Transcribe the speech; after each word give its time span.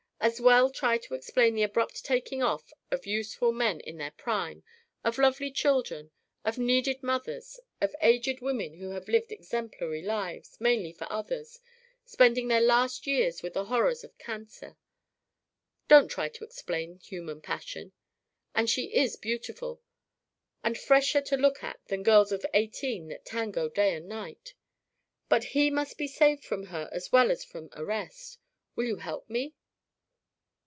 As 0.23 0.39
well 0.39 0.69
try 0.69 0.99
to 0.99 1.15
explain 1.15 1.55
the 1.55 1.63
abrupt 1.63 2.05
taking 2.05 2.43
off 2.43 2.71
of 2.91 3.07
useful 3.07 3.51
men 3.51 3.79
in 3.79 3.97
their 3.97 4.11
prime, 4.11 4.63
of 5.03 5.17
lovely 5.17 5.49
children, 5.49 6.11
of 6.45 6.59
needed 6.59 7.01
mothers, 7.01 7.59
of 7.81 7.95
aged 8.01 8.39
women 8.39 8.75
who 8.75 8.91
have 8.91 9.07
lived 9.07 9.31
exemplary 9.31 10.03
lives, 10.03 10.61
mainly 10.61 10.93
for 10.93 11.11
others, 11.11 11.59
spending 12.05 12.49
their 12.49 12.61
last 12.61 13.07
years 13.07 13.41
with 13.41 13.55
the 13.55 13.65
horrors 13.65 14.03
of 14.03 14.15
cancer. 14.19 14.77
Don't 15.87 16.07
try 16.07 16.29
to 16.29 16.43
explain 16.43 16.97
human 16.99 17.41
passion. 17.41 17.91
And 18.53 18.69
she 18.69 18.93
is 18.95 19.15
beautiful, 19.15 19.81
and 20.63 20.77
fresher 20.77 21.21
to 21.21 21.35
look 21.35 21.63
at 21.63 21.79
than 21.87 22.03
girls 22.03 22.31
of 22.31 22.45
eighteen 22.53 23.07
that 23.07 23.25
tango 23.25 23.69
day 23.69 23.95
and 23.95 24.07
night. 24.07 24.53
But 25.29 25.45
he 25.55 25.71
must 25.71 25.97
be 25.97 26.07
saved 26.07 26.45
from 26.45 26.65
her 26.67 26.89
as 26.91 27.11
well 27.11 27.31
as 27.31 27.43
from 27.43 27.69
arrest. 27.73 28.37
Will 28.75 28.85
you 28.85 28.97
help 28.97 29.27
me?" 29.27 29.55